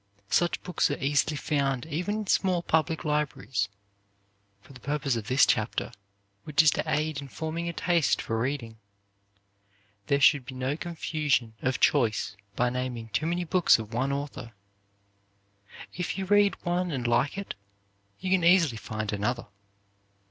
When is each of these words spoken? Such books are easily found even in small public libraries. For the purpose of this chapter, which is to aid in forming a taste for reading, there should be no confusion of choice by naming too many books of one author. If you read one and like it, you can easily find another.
Such 0.31 0.63
books 0.63 0.89
are 0.89 0.97
easily 0.97 1.35
found 1.35 1.85
even 1.85 2.15
in 2.21 2.25
small 2.25 2.63
public 2.63 3.05
libraries. 3.05 3.69
For 4.59 4.73
the 4.73 4.79
purpose 4.79 5.15
of 5.15 5.27
this 5.27 5.45
chapter, 5.45 5.91
which 6.43 6.63
is 6.63 6.71
to 6.71 6.83
aid 6.87 7.21
in 7.21 7.27
forming 7.27 7.69
a 7.69 7.73
taste 7.73 8.19
for 8.19 8.39
reading, 8.39 8.79
there 10.07 10.19
should 10.19 10.43
be 10.47 10.55
no 10.55 10.75
confusion 10.75 11.53
of 11.61 11.79
choice 11.79 12.35
by 12.55 12.71
naming 12.71 13.09
too 13.09 13.27
many 13.27 13.43
books 13.43 13.77
of 13.77 13.93
one 13.93 14.11
author. 14.11 14.53
If 15.93 16.17
you 16.17 16.25
read 16.25 16.55
one 16.65 16.89
and 16.89 17.05
like 17.05 17.37
it, 17.37 17.53
you 18.19 18.31
can 18.31 18.43
easily 18.43 18.77
find 18.77 19.13
another. 19.13 19.45